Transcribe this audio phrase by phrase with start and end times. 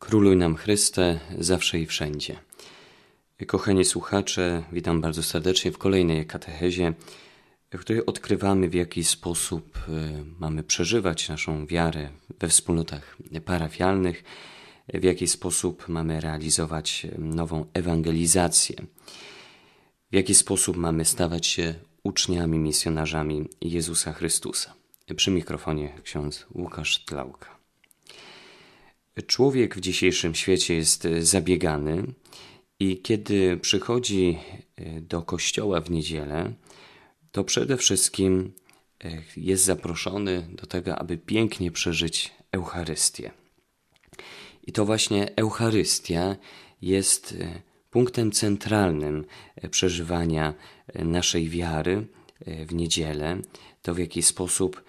[0.00, 2.38] Króluj nam Chryste, zawsze i wszędzie.
[3.46, 6.92] Kochani słuchacze, witam bardzo serdecznie w kolejnej katechezie,
[7.70, 9.90] w której odkrywamy, w jaki sposób e,
[10.38, 12.08] mamy przeżywać naszą wiarę
[12.38, 14.24] we wspólnotach parafialnych,
[14.94, 18.76] w jaki sposób mamy realizować nową ewangelizację,
[20.12, 24.74] w jaki sposób mamy stawać się uczniami, misjonarzami Jezusa Chrystusa.
[25.16, 27.59] Przy mikrofonie ksiądz Łukasz Tlauka.
[29.26, 32.04] Człowiek w dzisiejszym świecie jest zabiegany
[32.80, 34.38] i kiedy przychodzi
[34.76, 36.52] e, do kościoła w niedzielę,
[37.32, 38.52] to przede wszystkim
[39.04, 43.30] e, jest zaproszony do tego, aby pięknie przeżyć Eucharystię.
[44.66, 46.36] I to właśnie Eucharystia
[46.82, 49.24] jest e, punktem centralnym
[49.70, 50.54] przeżywania
[50.94, 52.06] naszej wiary
[52.66, 53.42] w niedzielę,
[53.82, 54.82] to w jaki sposób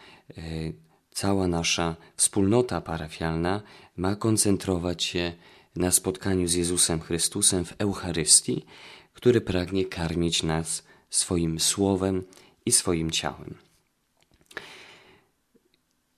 [1.22, 3.62] cała nasza wspólnota parafialna
[3.98, 5.34] ma koncentrować się
[5.76, 8.66] na spotkaniu z Jezusem Chrystusem w Eucharystii,
[9.14, 12.24] który pragnie karmić nas swoim słowem
[12.66, 13.56] i swoim ciałem.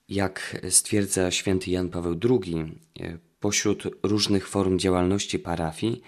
[0.09, 2.79] Jak stwierdza święty Jan Paweł II,
[3.39, 6.01] pośród różnych form działalności parafii,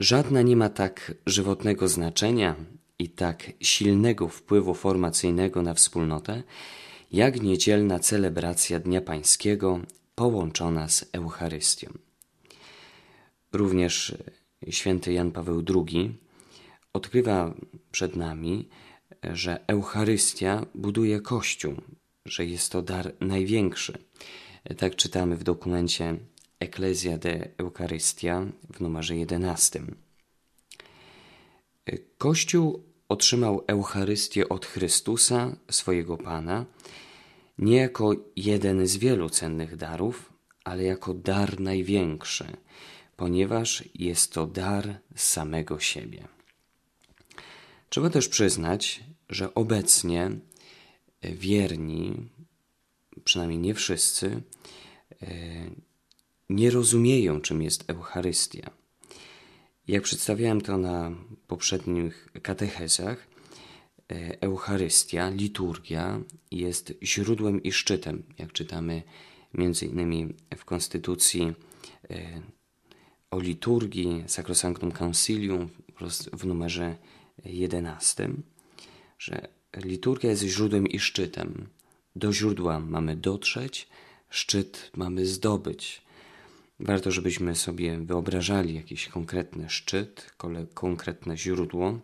[0.00, 2.54] żadna nie ma tak żywotnego znaczenia
[2.98, 6.42] i tak silnego wpływu formacyjnego na wspólnotę,
[7.12, 9.80] jak niedzielna celebracja Dnia Pańskiego
[10.14, 11.92] połączona z Eucharystią.
[13.52, 14.16] Również
[14.70, 16.18] święty Jan Paweł II
[16.92, 17.54] odkrywa
[17.90, 18.68] przed nami,
[19.22, 21.74] że Eucharystia buduje Kościół,
[22.26, 23.98] że jest to dar największy.
[24.76, 26.16] Tak czytamy w dokumencie
[26.60, 29.82] Ecclesia de Eucharystia w numerze 11.
[32.18, 36.64] Kościół otrzymał Eucharystię od Chrystusa, swojego Pana,
[37.58, 40.32] nie jako jeden z wielu cennych darów,
[40.64, 42.56] ale jako dar największy,
[43.16, 46.28] ponieważ jest to dar samego siebie.
[47.88, 50.30] Trzeba też przyznać, że obecnie
[51.22, 52.28] wierni,
[53.24, 54.42] przynajmniej nie wszyscy,
[55.22, 55.26] e,
[56.50, 58.70] nie rozumieją, czym jest Eucharystia.
[59.88, 61.12] Jak przedstawiałem to na
[61.46, 63.26] poprzednich katechezach,
[64.40, 66.20] Eucharystia, liturgia
[66.50, 69.02] jest źródłem i szczytem, jak czytamy
[69.54, 71.52] między innymi w Konstytucji
[72.10, 72.42] e,
[73.30, 75.68] o liturgii Sacrosanctum Concilium
[76.32, 76.96] w numerze
[77.44, 78.30] 11,
[79.18, 81.68] że liturgia jest źródłem i szczytem.
[82.16, 83.88] Do źródła mamy dotrzeć,
[84.30, 86.02] szczyt mamy zdobyć.
[86.80, 90.34] Warto, żebyśmy sobie wyobrażali jakiś konkretny szczyt,
[90.74, 91.98] konkretne źródło,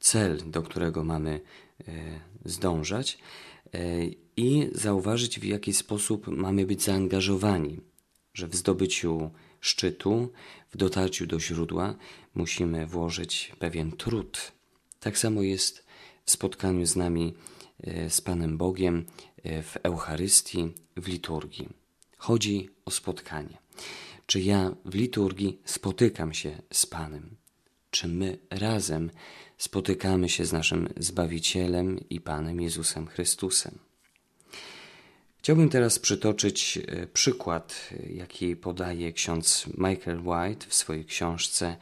[0.00, 1.40] cel, do którego mamy
[1.88, 3.18] e, zdążać
[3.74, 3.78] e,
[4.36, 7.80] i zauważyć, w jaki sposób mamy być zaangażowani,
[8.34, 9.30] że w zdobyciu
[9.60, 10.32] szczytu,
[10.70, 11.94] w dotarciu do źródła
[12.34, 14.52] musimy włożyć pewien trud.
[15.00, 15.86] Tak samo jest
[16.24, 17.34] w spotkaniu z nami,
[17.80, 19.06] e, z Panem Bogiem,
[19.44, 21.68] w Eucharystii, w liturgii.
[22.16, 23.58] Chodzi o spotkanie.
[24.26, 27.36] Czy ja w liturgii spotykam się z Panem?
[27.90, 29.10] Czy my razem
[29.60, 33.78] spotykamy się z naszym Zbawicielem i Panem Jezusem Chrystusem.
[35.38, 41.76] Chciałbym teraz przytoczyć e, przykład, e, jaki podaje ksiądz Michael White w swojej książce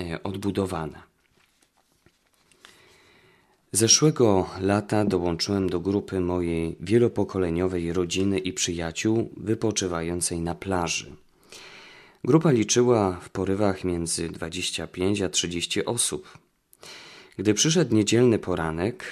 [0.00, 1.02] e, Odbudowana.
[3.72, 11.16] Zeszłego lata dołączyłem do grupy mojej wielopokoleniowej rodziny i przyjaciół wypoczywającej na plaży.
[12.24, 16.41] Grupa liczyła w porywach między 25 a 30 osób.
[17.36, 19.04] Gdy przyszedł niedzielny poranek,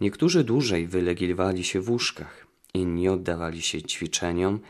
[0.00, 4.60] niektórzy dłużej wylegiwali się w łóżkach, inni oddawali się ćwiczeniom,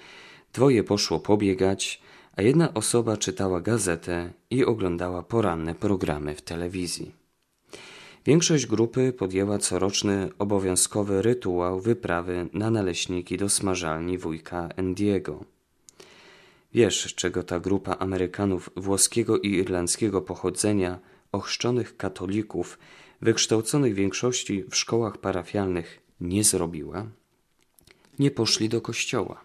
[0.52, 2.02] dwoje poszło pobiegać,
[2.36, 7.12] a jedna osoba czytała gazetę i oglądała poranne programy w telewizji.
[8.26, 15.44] Większość grupy podjęła coroczny obowiązkowy rytuał wyprawy na naleśniki do smażalni wujka Endiego.
[16.74, 20.98] Wiesz, czego ta grupa Amerykanów włoskiego i irlandzkiego pochodzenia
[21.32, 22.78] ochrzczonych katolików,
[23.20, 27.06] wykształconych w większości w szkołach parafialnych, nie zrobiła?
[28.18, 29.40] Nie poszli do kościoła.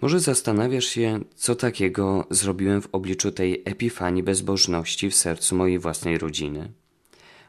[0.00, 6.18] Może zastanawiasz się, co takiego zrobiłem w obliczu tej epifanii bezbożności w sercu mojej własnej
[6.18, 6.72] rodziny?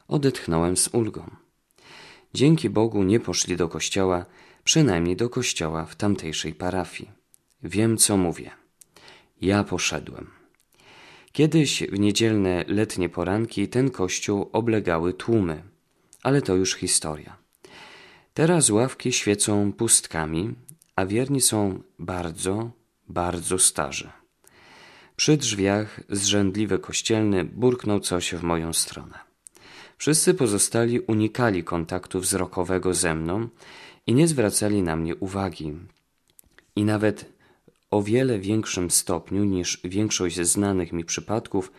[0.07, 1.29] Odetchnąłem z ulgą.
[2.33, 4.25] Dzięki Bogu nie poszli do kościoła,
[4.63, 7.11] przynajmniej do kościoła w tamtejszej parafii.
[7.63, 8.51] Wiem, co mówię.
[9.41, 10.42] Ja poszedłem.
[11.33, 15.63] Kiedyś w niedzielne letnie poranki ten kościół oblegały tłumy,
[16.23, 17.37] ale to już historia.
[18.33, 20.55] Teraz ławki świecą pustkami,
[20.95, 22.71] a wierni są bardzo,
[23.07, 24.09] bardzo starzy.
[25.15, 29.19] Przy drzwiach zrzędliwy kościelny burknął coś w moją stronę.
[29.97, 33.47] Wszyscy pozostali unikali kontaktu wzrokowego ze mną
[34.07, 35.73] i nie zwracali na mnie uwagi.
[36.75, 37.32] I nawet
[37.93, 41.71] o wiele większym stopniu niż większość znanych mi przypadków,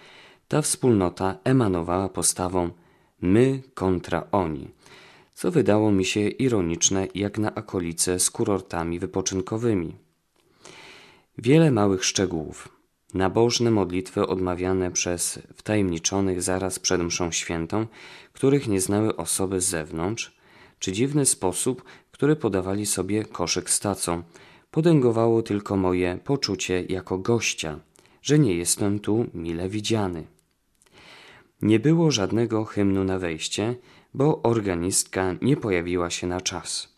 [0.49, 2.70] ta wspólnota emanowała postawą
[3.20, 4.69] my kontra oni,
[5.34, 9.94] co wydało mi się ironiczne jak na akolice z kurortami wypoczynkowymi.
[11.38, 12.69] Wiele małych szczegółów,
[13.14, 17.87] nabożne modlitwy odmawiane przez wtajemniczonych zaraz przed mszą świętą,
[18.32, 20.37] których nie znały osoby z zewnątrz,
[20.78, 24.22] czy dziwny sposób, który podawali sobie koszyk z tacą,
[24.75, 27.81] podęgowało tylko moje poczucie jako gościa,
[28.23, 30.25] że nie jestem tu mile widziany.
[31.62, 33.75] Nie było żadnego hymnu na wejście,
[34.15, 36.88] bo organistka nie pojawiła się na czas.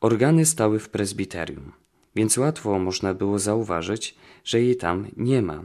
[0.00, 1.72] Organy stały w prezbiterium,
[2.16, 4.14] więc łatwo można było zauważyć,
[4.44, 5.64] że jej tam nie ma.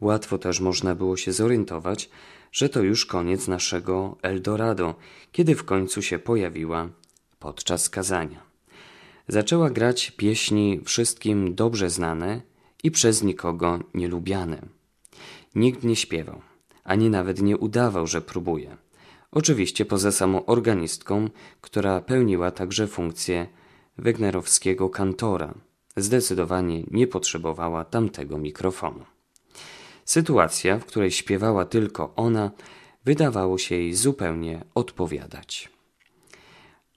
[0.00, 2.10] Łatwo też można było się zorientować,
[2.52, 4.94] że to już koniec naszego Eldorado,
[5.32, 6.88] kiedy w końcu się pojawiła
[7.38, 8.51] podczas kazania.
[9.28, 12.40] Zaczęła grać pieśni wszystkim dobrze znane
[12.82, 14.62] i przez nikogo nielubiane.
[15.54, 16.42] Nikt nie śpiewał,
[16.84, 18.76] ani nawet nie udawał, że próbuje.
[19.30, 21.28] Oczywiście poza samą organistką,
[21.60, 23.46] która pełniła także funkcję
[23.98, 25.54] wegnerowskiego kantora.
[25.96, 29.04] Zdecydowanie nie potrzebowała tamtego mikrofonu.
[30.04, 32.50] Sytuacja, w której śpiewała tylko ona,
[33.04, 35.71] wydawało się jej zupełnie odpowiadać.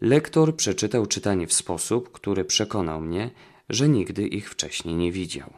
[0.02, 3.32] Lektor przeczytał czytanie w sposób, który przekonał mnie,
[3.70, 5.54] że nigdy ich wcześniej nie widział.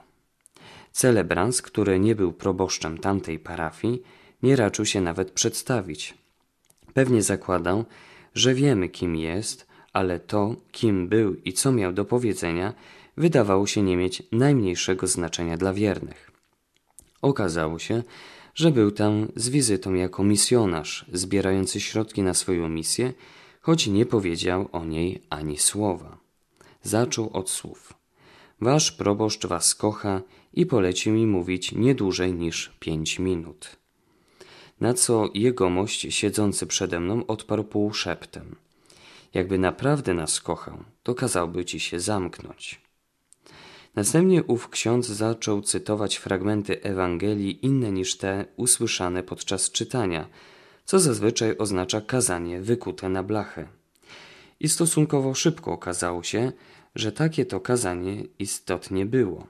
[0.92, 4.02] Celebrans, który nie był proboszczem tamtej parafii,
[4.44, 6.14] nie raczył się nawet przedstawić.
[6.94, 7.86] Pewnie zakładał,
[8.36, 12.74] że wiemy, kim jest, ale to, kim był i co miał do powiedzenia,
[13.18, 16.32] wydawało się nie mieć najmniejszego znaczenia dla wiernych.
[17.22, 18.04] Okazało się,
[18.56, 23.14] że był tam z wizytą jako misjonarz, zbierający środki na swoją misję
[23.68, 26.18] choć nie powiedział o niej ani słowa.
[26.84, 27.94] Zaczął od słów.
[28.62, 30.22] Wasz proboszcz was kocha
[30.54, 33.76] i polecił mi mówić nie dłużej niż pięć minut.
[34.80, 38.56] Na co jegomość siedzący przede mną odparł półszeptem.
[39.34, 42.82] Jakby naprawdę nas kochał, to kazałby ci się zamknąć.
[43.96, 50.28] Następnie ów ksiądz zaczął cytować fragmenty Ewangelii inne niż te usłyszane podczas czytania–
[50.88, 53.68] co zazwyczaj oznacza kazanie wykute na blachę.
[54.60, 56.52] I stosunkowo szybko okazało się,
[56.96, 59.48] że takie to kazanie istotnie było.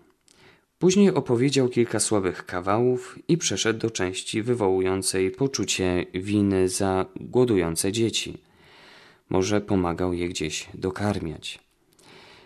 [0.79, 8.37] Później opowiedział kilka słabych kawałów i przeszedł do części wywołującej poczucie winy za głodujące dzieci.
[9.29, 11.59] Może pomagał je gdzieś dokarmiać.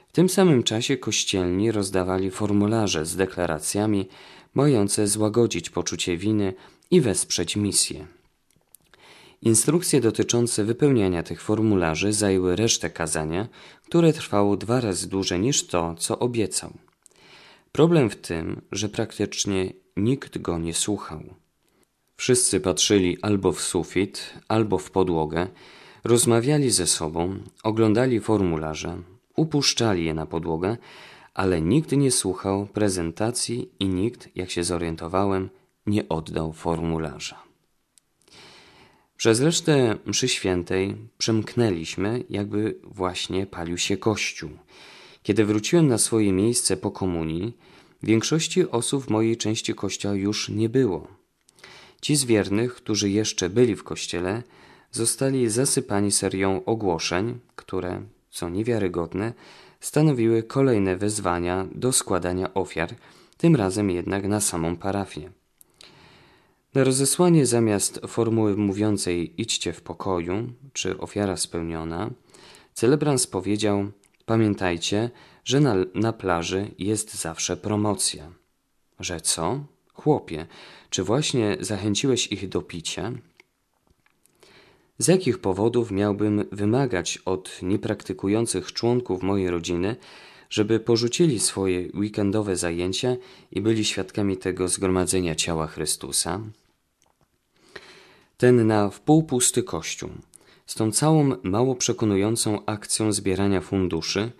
[0.08, 4.08] W tym samym czasie kościelni rozdawali formularze z deklaracjami
[4.54, 6.54] mające złagodzić poczucie winy
[6.92, 8.08] i wesprzeć misję.
[9.42, 13.48] Instrukcje dotyczące wypełniania tych formularzy zajęły resztę kazania,
[13.84, 16.74] które trwało dwa razy dłużej niż to, co obiecał.
[17.72, 21.24] Problem w tym, że praktycznie nikt go nie słuchał.
[22.18, 25.48] Wszyscy patrzyli albo w sufit, albo w podłogę,
[26.04, 29.02] rozmawiali ze sobą, oglądali formularze,
[29.36, 30.78] upuszczali je na podłogę,
[31.34, 35.50] ale nikt nie słuchał prezentacji i nikt, jak się zorientowałem,
[35.86, 37.51] nie oddał formularza.
[39.22, 44.50] Przez resztę mszy świętej przemknęliśmy, jakby właśnie palił się kościół.
[45.24, 47.58] Kiedy wróciłem na swoje miejsce po komunii,
[48.04, 51.08] większości osób w mojej części kościoła już nie było.
[52.02, 54.44] Ci z wiernych, którzy jeszcze byli w kościele,
[54.92, 59.34] zostali zasypani serią ogłoszeń, które, co niewiarygodne,
[59.80, 62.96] stanowiły kolejne wezwania do składania ofiar,
[63.38, 65.41] tym razem jednak na samą parafię.
[66.76, 72.10] Rozesłanie zamiast formuły mówiącej idźcie w pokoju, czy ofiara spełniona,
[72.74, 73.92] celebrans powiedział
[74.26, 75.10] pamiętajcie,
[75.46, 78.32] że na, na plaży jest zawsze promocja.
[79.00, 79.64] Że co?
[79.94, 80.48] Chłopie,
[80.90, 83.12] czy właśnie zachęciłeś ich do picia?
[84.98, 89.96] Z jakich powodów miałbym wymagać od niepraktykujących członków mojej rodziny,
[90.50, 93.16] żeby porzucili swoje weekendowe zajęcia
[93.52, 96.42] i byli świadkami tego zgromadzenia ciała Chrystusa?
[98.42, 100.10] Ten na wpół pusty kościół,
[100.66, 104.32] z tą całą mało przekonującą akcją zbierania funduszy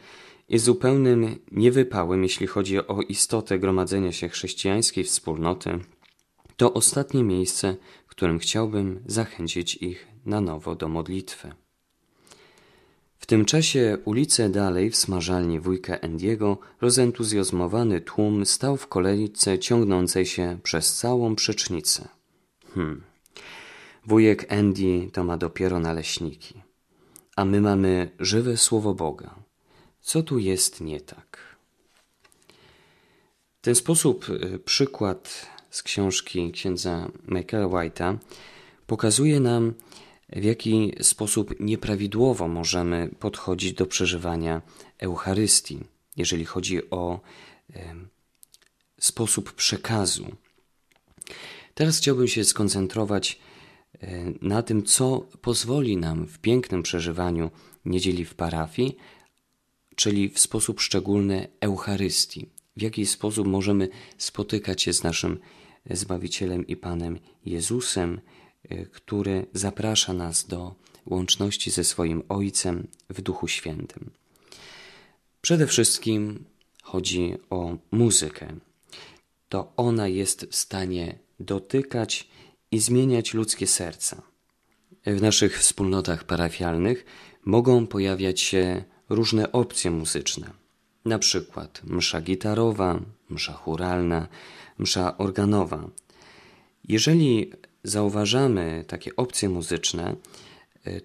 [0.50, 5.80] i zupełnym niewypałem, jeśli chodzi o istotę gromadzenia się chrześcijańskiej wspólnoty,
[6.58, 7.76] to ostatnie miejsce,
[8.08, 11.52] którym chciałbym zachęcić ich na nowo do modlitwy.
[13.18, 20.26] W tym czasie ulice dalej w smażalni wujka Endiego rozentuzjazmowany tłum stał w kolejce ciągnącej
[20.26, 22.08] się przez całą przecznicę.
[22.76, 23.11] Hmm.
[24.06, 26.62] Wujek Andy to ma dopiero naleśniki,
[27.36, 29.36] a my mamy żywe słowo Boga.
[30.02, 31.58] Co tu jest nie tak?
[33.58, 38.18] W ten sposób y, przykład z książki księdza Michaela White'a
[38.88, 39.74] pokazuje nam,
[40.30, 44.62] w jaki sposób nieprawidłowo możemy podchodzić do przeżywania
[45.00, 45.80] Eucharystii,
[46.18, 47.20] jeżeli chodzi o
[49.00, 50.26] sposób przekazu.
[51.74, 53.40] Teraz chciałbym się skoncentrować
[54.42, 57.52] na tym, co pozwoli nam w pięknym przeżywaniu
[57.86, 58.98] niedzieli w parafii,
[59.96, 62.50] czyli w sposób szczególny Eucharystii.
[62.78, 65.40] W jaki sposób możemy spotykać się z naszym
[65.90, 68.22] Zbawicielem i Panem Jezusem,
[68.72, 74.12] Y, który zaprasza nas do łączności ze swoim Ojcem w Duchu Świętym.
[75.42, 76.46] Przede wszystkim
[76.84, 78.48] chodzi o muzykę.
[79.50, 82.28] To ona jest w stanie dotykać
[82.72, 84.22] i zmieniać ludzkie serca.
[85.06, 87.06] W naszych wspólnotach parafialnych
[87.46, 90.50] mogą pojawiać się różne opcje muzyczne,
[91.06, 93.00] na przykład msza gitarowa,
[93.30, 94.28] msza churalna,
[94.78, 95.90] msza organowa.
[96.88, 97.52] Jeżeli
[97.84, 100.16] zauważamy takie opcje muzyczne,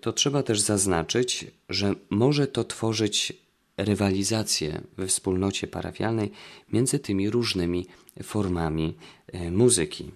[0.01, 3.33] to trzeba też zaznaczyć, że może to tworzyć
[3.77, 6.33] rywalizację we wspólnocie parafialnej
[6.73, 7.87] między tymi różnymi
[8.23, 8.95] formami
[9.35, 10.11] y, muzyki.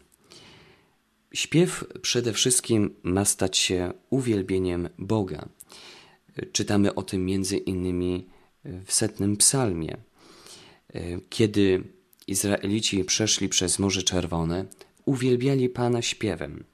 [1.34, 5.48] Śpiew przede wszystkim ma stać się uwielbieniem Boga.
[6.52, 8.26] Czytamy o tym między innymi
[8.64, 9.96] w setnym psalmie.
[11.28, 11.84] Kiedy
[12.26, 14.64] Izraelici przeszli przez Morze Czerwone,
[15.04, 16.64] uwielbiali Pana śpiewem.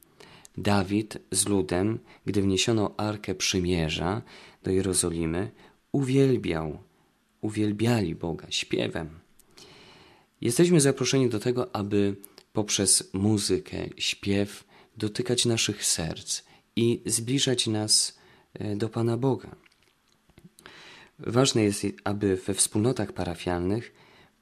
[0.57, 4.23] Dawid z ludem, gdy wniesiono Arkę Przymierza
[4.63, 5.51] do Jerozolimy,
[5.93, 6.79] uwielbiał,
[7.41, 9.09] uwielbiali Boga śpiewem.
[10.41, 12.17] Jesteśmy zaproszeni do tego, aby
[12.57, 14.65] poprzez muzykę, śpiew
[14.97, 16.43] dotykać naszych serc
[16.77, 18.19] i zbliżać nas
[18.55, 19.57] e, do Pana Boga.
[21.19, 23.93] Ważne jest, aby we wspólnotach parafialnych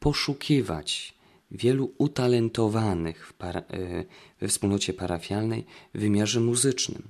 [0.01, 1.15] poszukiwać
[1.51, 4.05] wielu utalentowanych para, e,
[4.41, 7.03] we wspólnocie parafialnej w wymiarze muzycznym.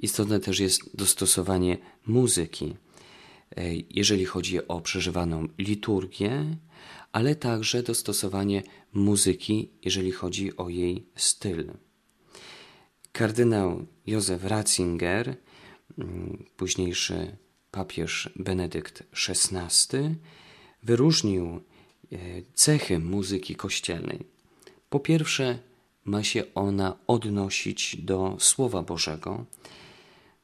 [0.00, 2.76] Istotne też jest dostosowanie muzyki,
[3.56, 6.56] e, jeżeli chodzi o przeżywaną liturgię,
[7.12, 11.72] ale także dostosowanie muzyki, jeżeli chodzi o jej styl.
[13.12, 15.36] Kardynał Józef Ratzinger,
[15.98, 17.36] mm, późniejszy
[17.70, 20.14] papież Benedykt XVI,
[20.82, 21.60] wyróżnił
[22.12, 24.18] E, cechy muzyki kościelnej.
[24.90, 25.58] Po pierwsze,
[26.04, 29.44] ma się ona odnosić do Słowa Bożego,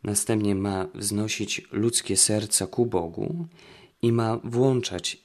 [0.02, 3.46] następnie ma wznosić ludzkie serca ku Bogu
[4.02, 5.18] i ma włączać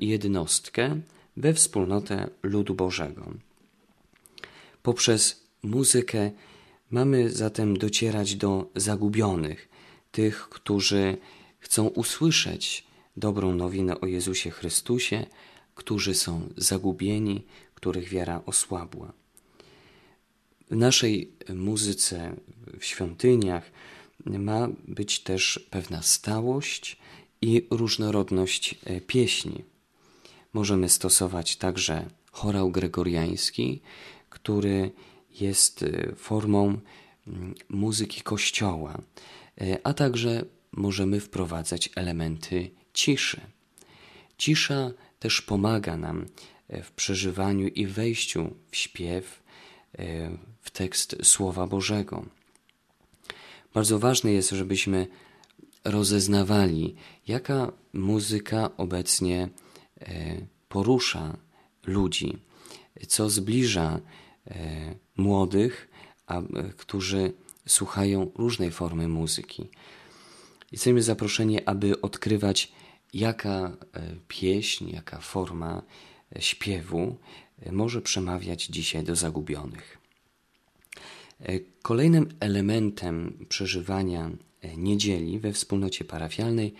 [0.00, 1.00] jednostkę
[1.36, 3.32] we wspólnotę ludu Bożego.
[4.82, 6.30] Poprzez muzykę
[6.90, 9.68] mamy zatem docierać do zagubionych,
[10.12, 11.16] tych, którzy
[11.58, 12.86] chcą usłyszeć
[13.16, 15.26] dobrą nowinę o Jezusie Chrystusie,
[15.74, 19.12] którzy są zagubieni, których wiara osłabła.
[20.70, 22.36] W naszej muzyce,
[22.78, 23.70] w świątyniach
[24.26, 26.98] ma być też pewna stałość
[27.42, 29.64] i różnorodność e, pieśni.
[30.52, 33.80] Możemy stosować także chorał gregoriański,
[34.30, 34.90] który
[35.40, 36.78] jest e, formą
[37.68, 38.98] muzyki kościoła,
[39.60, 43.40] e, a także możemy wprowadzać elementy ciszy.
[44.38, 46.26] Cisza też pomaga nam
[46.82, 49.42] w przeżywaniu i wejściu w śpiew,
[50.62, 52.24] w tekst Słowa Bożego.
[53.74, 55.06] Bardzo ważne jest, żebyśmy
[55.84, 56.94] rozeznawali,
[57.26, 59.48] jaka muzyka obecnie
[60.00, 61.36] e, porusza
[61.86, 62.38] ludzi,
[63.08, 64.00] co zbliża
[65.16, 65.88] młodych,
[66.76, 67.32] którzy
[67.66, 69.68] słuchają różnej formy muzyki.
[70.72, 72.72] Jesteśmy zaproszeni, aby odkrywać
[73.14, 75.82] jaka e, pieśń, jaka forma
[76.36, 77.16] e, śpiewu
[77.62, 79.98] e, może przemawiać dzisiaj do zagubionych.
[81.82, 84.30] Kolejnym elementem przeżywania
[84.76, 86.74] niedzieli we wspólnocie parafialnej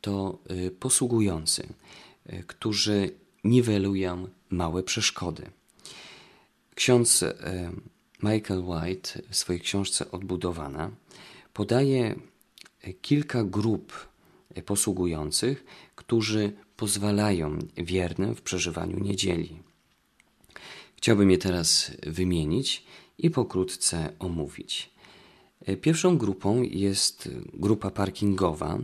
[0.00, 0.38] to
[0.80, 1.68] posługujący,
[2.46, 3.10] którzy
[3.44, 5.50] niwelują małe przeszkody.
[6.74, 7.24] Ksiądz
[8.22, 10.90] Michael White w swojej książce Odbudowana
[11.52, 12.14] podaje
[13.02, 14.08] kilka grup
[14.66, 19.58] posługujących, którzy pozwalają wiernym w przeżywaniu niedzieli.
[20.96, 22.84] Chciałbym je teraz wymienić
[23.18, 24.91] i pokrótce omówić.
[25.80, 28.78] Pierwszą grupą jest grupa parkingowa,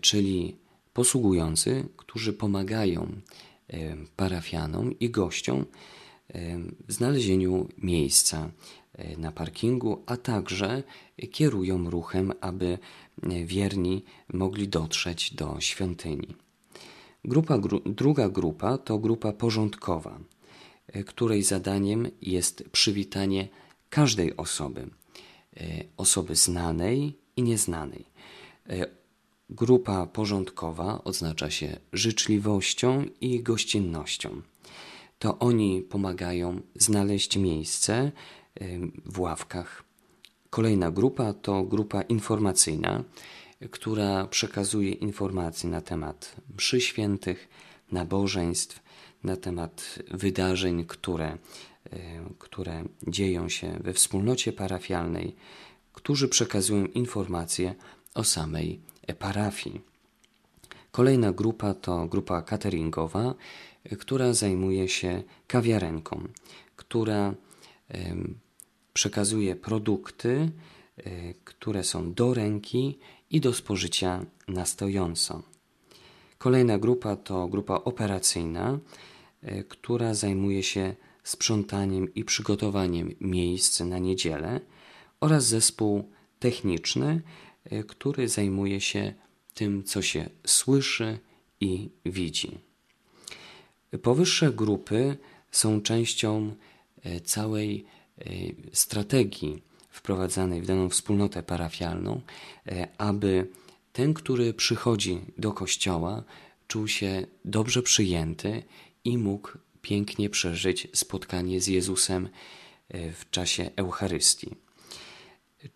[0.00, 0.56] czyli
[0.92, 3.20] posługujący, którzy pomagają
[4.16, 5.64] parafianom i gościom
[6.88, 8.50] w znalezieniu miejsca
[9.18, 10.82] na parkingu, a także
[11.30, 12.78] kierują ruchem, aby
[13.44, 16.28] wierni mogli dotrzeć do świątyni.
[17.24, 20.18] Grupa, gru, druga grupa to grupa porządkowa,
[21.06, 23.48] której zadaniem jest przywitanie
[23.90, 24.90] każdej osoby,
[25.96, 28.04] osoby znanej i nieznanej.
[29.50, 34.42] Grupa porządkowa oznacza się życzliwością i gościnnością.
[35.18, 38.12] To oni pomagają znaleźć miejsce
[39.04, 39.84] w ławkach.
[40.50, 43.04] Kolejna grupa to grupa informacyjna,
[43.70, 47.48] która przekazuje informacje na temat mszy świętych,
[47.92, 48.82] nabożeństw,
[49.24, 51.38] na temat wydarzeń, które,
[52.38, 55.36] które dzieją się we wspólnocie parafialnej,
[55.92, 57.74] którzy przekazują informacje
[58.14, 58.80] o samej
[59.18, 59.80] parafii.
[60.90, 63.34] Kolejna grupa to grupa cateringowa,
[63.98, 66.28] która zajmuje się kawiarenką,
[66.76, 67.34] która
[68.92, 70.50] przekazuje produkty,
[70.96, 72.98] e, które są do ręki
[73.30, 75.42] i do spożycia na stojąco.
[76.38, 78.78] Kolejna grupa to grupa operacyjna,
[79.68, 84.60] która zajmuje się sprzątaniem i przygotowaniem miejsc na niedzielę
[85.20, 87.22] oraz zespół techniczny,
[87.64, 89.14] e, który zajmuje się
[89.54, 91.18] tym, co się słyszy
[91.60, 92.58] i widzi.
[94.02, 95.16] Powyższe grupy
[95.50, 96.54] są częścią
[97.02, 97.84] e, całej
[98.18, 98.24] e,
[98.72, 102.20] strategii wprowadzanej w daną wspólnotę parafialną,
[102.98, 103.46] aby
[103.92, 106.22] ten, który przychodzi do kościoła,
[106.68, 108.62] czuł się dobrze przyjęty
[109.04, 109.48] i mógł
[109.82, 112.28] pięknie przeżyć spotkanie z Jezusem
[112.90, 114.54] w czasie Eucharystii.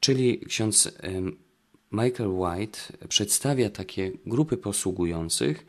[0.01, 0.99] Czyli ksiądz
[1.93, 5.67] Michael White przedstawia takie grupy posługujących,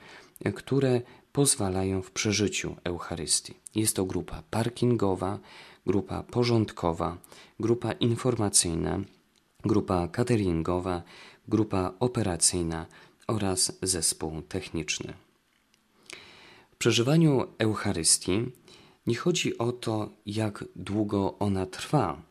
[0.56, 1.02] które
[1.32, 3.54] pozwalają w przeżyciu Eucharystii.
[3.76, 5.40] Jest to grupa parkingowa,
[5.86, 7.18] grupa porządkowa,
[7.60, 9.00] grupa informacyjna,
[9.66, 11.04] grupa cateringowa,
[11.48, 12.86] grupa operacyjna
[13.28, 15.14] oraz zespół techniczny.
[16.78, 18.46] Przeżywaniu Eucharystii
[19.08, 22.22] nie chodzi o to, jak długo ona trwa,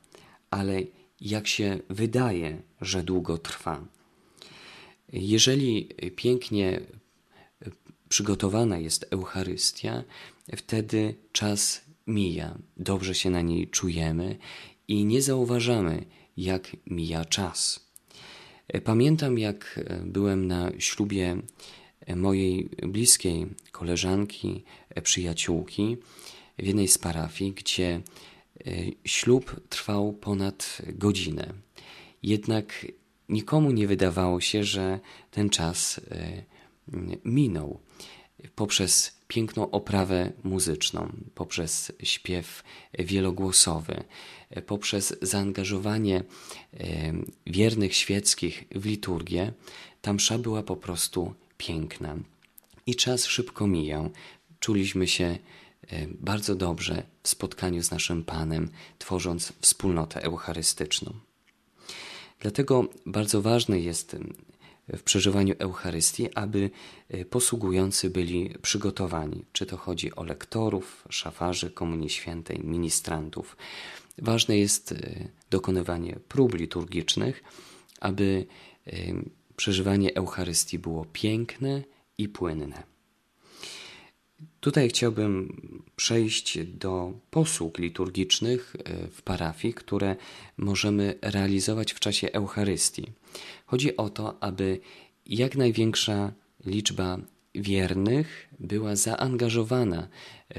[0.50, 0.82] ale
[1.20, 3.84] jak się wydaje, że długo trwa.
[5.12, 5.84] Jeżeli
[6.16, 6.80] pięknie
[8.08, 10.04] przygotowana jest Eucharystia,
[10.56, 14.36] wtedy czas mija, dobrze się na niej czujemy
[14.88, 16.04] i nie zauważamy,
[16.36, 17.86] jak mija czas.
[18.84, 21.36] Pamiętam, jak byłem na ślubie
[22.16, 24.64] mojej bliskiej koleżanki,
[25.02, 25.96] przyjaciółki
[26.58, 28.00] w jednej z parafii, gdzie
[29.04, 31.54] ślub trwał ponad godzinę.
[32.22, 32.86] Jednak
[33.28, 36.00] nikomu nie wydawało się, że ten czas
[37.24, 37.80] minął
[38.54, 42.62] poprzez piękną oprawę muzyczną, poprzez śpiew
[42.98, 44.04] wielogłosowy,
[44.66, 46.22] poprzez zaangażowanie
[47.46, 49.52] wiernych świeckich w liturgię,
[50.02, 52.16] ta msza była po prostu piękna.
[52.86, 54.10] I czas szybko mijał.
[54.60, 55.38] Czuliśmy się
[56.10, 61.12] bardzo dobrze w spotkaniu z naszym Panem, tworząc wspólnotę eucharystyczną.
[62.40, 64.16] Dlatego bardzo ważne jest
[64.88, 66.70] w przeżywaniu Eucharystii, aby
[67.08, 69.44] e, posługujący byli przygotowani.
[69.52, 73.56] Czy to chodzi o lektorów, szafarzy Komunii Świętej, ministrantów.
[74.18, 77.44] Ważne jest e, dokonywanie prób liturgicznych,
[78.00, 78.46] aby
[78.86, 78.92] e,
[79.56, 81.82] przeżywanie Eucharystii było piękne
[82.18, 82.82] i płynne.
[84.60, 85.60] Tutaj chciałbym
[85.96, 90.16] przejść do posług liturgicznych e, w parafii, które
[90.56, 93.12] możemy realizować w czasie Eucharystii.
[93.66, 94.80] Chodzi o to, aby
[95.26, 96.32] jak największa
[96.66, 97.18] liczba
[97.54, 100.08] wiernych była zaangażowana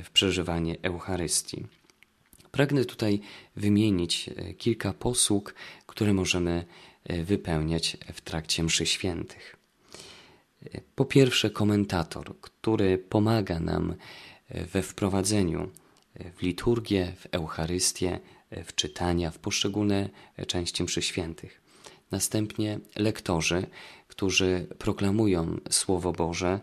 [0.03, 1.65] w przeżywanie Eucharystii.
[2.51, 3.19] Pragnę tutaj
[3.55, 5.55] wymienić e, kilka posług,
[5.85, 6.65] które możemy e,
[7.23, 9.57] wypełniać w trakcie mszy świętych.
[10.95, 13.95] Po pierwsze, komentator, który pomaga nam
[14.49, 15.69] we wprowadzeniu
[16.37, 18.19] w liturgię, w Eucharystię,
[18.51, 20.09] w czytania, w poszczególne
[20.47, 21.61] części mszy świętych.
[22.11, 23.67] Następnie lektorzy,
[24.07, 26.59] którzy proklamują Słowo Boże,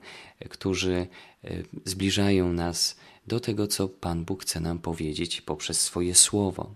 [0.51, 1.07] którzy
[1.45, 1.51] e,
[1.85, 6.75] zbliżają nas do tego, co Pan Bóg chce nam powiedzieć poprzez swoje Słowo.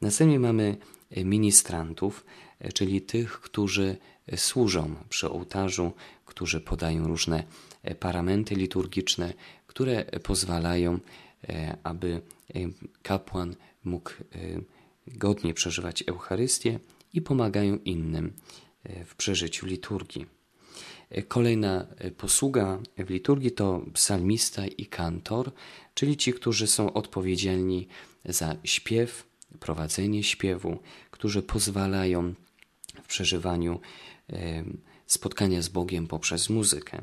[0.00, 0.76] Następnie mamy
[1.16, 2.43] ministrantów, e,
[2.74, 3.96] czyli tych, którzy
[4.36, 5.92] służą przy ołtarzu,
[6.24, 7.44] którzy podają różne
[7.82, 9.34] e, paramenty liturgiczne,
[9.66, 10.98] które pozwalają,
[11.48, 12.20] e, aby
[12.54, 12.58] e,
[13.02, 14.10] kapłan mógł
[15.06, 16.78] godnie przeżywać Eucharystię
[17.12, 18.32] i pomagają innym
[19.06, 20.26] w przeżyciu liturgii.
[21.28, 25.52] Kolejna posługa w liturgii to psalmista i kantor,
[25.94, 27.88] czyli ci, którzy są odpowiedzialni
[28.24, 29.26] za śpiew,
[29.60, 30.78] prowadzenie śpiewu,
[31.10, 32.34] którzy pozwalają
[33.02, 33.80] w przeżywaniu
[35.06, 37.02] spotkania z Bogiem poprzez muzykę.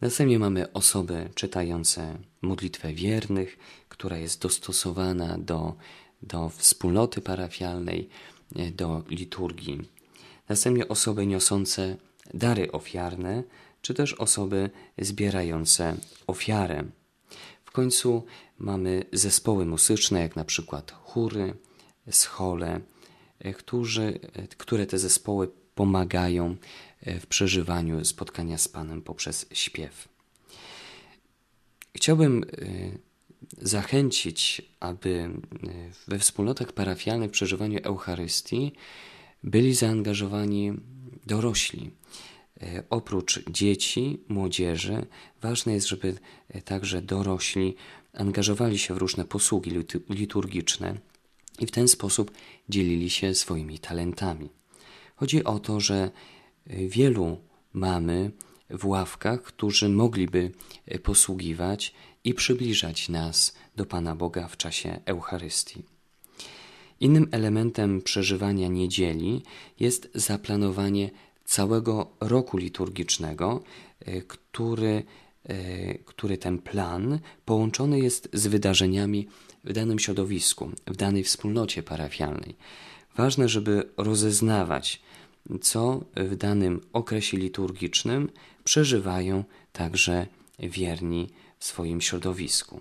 [0.00, 5.74] Następnie mamy osoby czytające modlitwę wiernych, która jest dostosowana do,
[6.22, 8.08] do wspólnoty parafialnej,
[8.56, 9.80] e, do liturgii.
[10.48, 11.96] Następnie osoby niosące
[12.34, 13.42] dary ofiarne,
[13.82, 15.96] czy też osoby zbierające
[16.26, 16.84] ofiarę.
[17.64, 18.24] W końcu
[18.58, 21.54] mamy zespoły muzyczne, jak na przykład chóry,
[22.10, 22.80] schole,
[23.56, 26.56] którzy, e, które te zespoły pomagają
[27.20, 30.08] w przeżywaniu spotkania z Panem poprzez śpiew.
[31.94, 32.44] Chciałbym
[33.58, 35.30] zachęcić, aby
[36.08, 38.72] we wspólnotach parafialnych w przeżywaniu Eucharystii
[39.44, 40.72] byli zaangażowani
[41.26, 41.90] dorośli.
[42.90, 45.06] Oprócz dzieci, młodzieży,
[45.42, 46.14] ważne jest, żeby
[46.64, 47.76] także dorośli
[48.12, 49.70] angażowali się w różne posługi
[50.08, 51.00] liturgiczne
[51.60, 52.30] i w ten sposób
[52.68, 54.48] dzielili się swoimi talentami.
[55.16, 56.10] Chodzi o to, że
[56.66, 57.38] wielu
[57.72, 58.30] mamy
[58.70, 60.52] w ławkach, którzy mogliby
[61.02, 61.94] posługiwać
[62.24, 65.82] i przybliżać nas do Pana Boga w czasie Eucharystii.
[67.00, 69.42] Innym elementem przeżywania niedzieli
[69.80, 71.10] jest zaplanowanie
[71.44, 73.62] całego roku liturgicznego,
[74.00, 75.02] e, który,
[75.44, 79.28] e, który ten plan połączony jest z wydarzeniami
[79.64, 82.56] w danym środowisku, w danej wspólnocie parafialnej.
[83.16, 85.02] Ważne, żeby rozeznawać,
[85.60, 88.30] co w danym okresie liturgicznym
[88.64, 90.26] przeżywają także
[90.58, 92.80] wierni w swoim środowisku.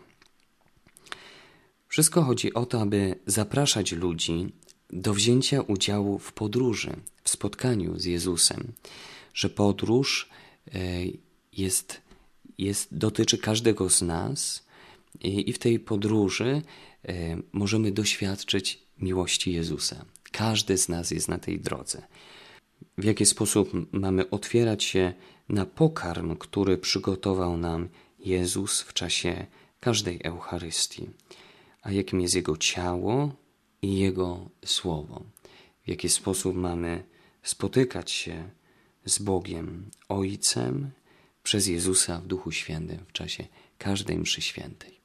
[1.87, 4.49] Wszystko chodzi o to, aby zapraszać ludzi
[4.89, 8.73] do wzięcia udziału w podróży, w spotkaniu z Jezusem,
[9.33, 10.29] że podróż
[10.73, 10.79] e,
[11.53, 12.01] jest,
[12.57, 14.68] jest, dotyczy każdego z nas
[15.21, 16.61] i w tej podróży
[17.07, 20.05] e, możemy doświadczyć miłości Jezusa.
[20.31, 22.07] Każdy z nas jest na tej drodze.
[22.97, 25.13] W jaki sposób mamy otwierać się
[25.49, 29.45] na pokarm, który przygotował nam Jezus w czasie
[29.79, 31.09] każdej Eucharystii,
[31.81, 33.31] a jakim jest Jego ciało
[33.81, 35.23] i Jego słowo.
[35.83, 37.03] W jaki sposób mamy
[37.43, 38.49] spotykać się
[39.05, 40.91] z Bogiem Ojcem
[41.43, 44.98] przez Jezusa w Duchu Świętym w czasie każdej mszy świętej.